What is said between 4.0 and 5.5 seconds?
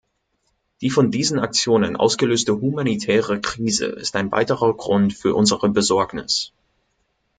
ein weiterer Grund für